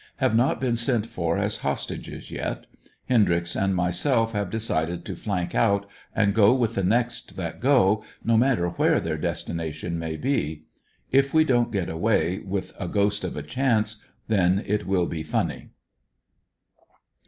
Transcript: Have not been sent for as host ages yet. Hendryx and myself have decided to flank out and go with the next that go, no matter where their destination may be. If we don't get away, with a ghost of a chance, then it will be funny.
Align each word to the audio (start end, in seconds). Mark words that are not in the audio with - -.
Have 0.15 0.35
not 0.35 0.59
been 0.59 0.75
sent 0.75 1.05
for 1.05 1.37
as 1.37 1.57
host 1.57 1.91
ages 1.91 2.31
yet. 2.31 2.65
Hendryx 3.07 3.55
and 3.55 3.75
myself 3.75 4.31
have 4.33 4.49
decided 4.49 5.05
to 5.05 5.15
flank 5.15 5.53
out 5.53 5.85
and 6.15 6.33
go 6.33 6.55
with 6.55 6.73
the 6.73 6.83
next 6.83 7.37
that 7.37 7.59
go, 7.59 8.03
no 8.23 8.35
matter 8.35 8.67
where 8.69 8.99
their 8.99 9.19
destination 9.19 9.99
may 9.99 10.17
be. 10.17 10.63
If 11.11 11.35
we 11.35 11.43
don't 11.43 11.71
get 11.71 11.87
away, 11.87 12.39
with 12.39 12.73
a 12.79 12.87
ghost 12.87 13.23
of 13.23 13.37
a 13.37 13.43
chance, 13.43 14.03
then 14.27 14.63
it 14.65 14.87
will 14.87 15.05
be 15.05 15.21
funny. 15.21 15.69